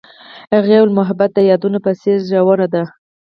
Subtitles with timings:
[0.53, 2.83] هغې وویل محبت یې د یادونه په څېر ژور دی.